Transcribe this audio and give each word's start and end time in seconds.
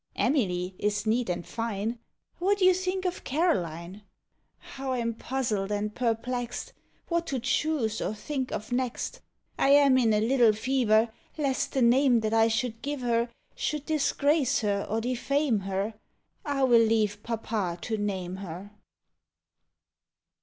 Emily 0.15 0.73
is 0.79 1.05
neat 1.05 1.29
and 1.29 1.45
fine; 1.45 1.99
What 2.39 2.57
do 2.57 2.65
you 2.65 2.73
think 2.73 3.05
of 3.05 3.23
Caroline? 3.23 4.01
How 4.57 4.93
I 4.93 4.99
*m 4.99 5.13
puzzled 5.13 5.71
and 5.71 5.93
perplexed 5.93 6.73
What 7.07 7.27
to 7.27 7.39
choose 7.39 8.01
or 8.01 8.15
think 8.15 8.51
of 8.51 8.71
next! 8.71 9.21
I 9.59 9.69
am 9.69 9.99
in 9.99 10.11
a 10.11 10.19
little 10.19 10.53
fever 10.53 11.13
Lest 11.37 11.73
the 11.73 11.83
name 11.83 12.21
that 12.21 12.33
I 12.33 12.47
should 12.47 12.81
give 12.81 13.01
her 13.01 13.25
POEMS 13.25 13.25
OF 13.25 13.29
HOME. 13.29 13.29
Bhould 13.81 13.85
disgrace 13.85 14.59
her 14.61 14.87
or 14.89 15.01
defame 15.01 15.59
her;— 15.59 15.93
1 16.45 16.67
will 16.67 16.81
leave 16.81 17.21
papa 17.21 17.77
to 17.83 17.95
name 17.95 18.37
her. 18.37 18.71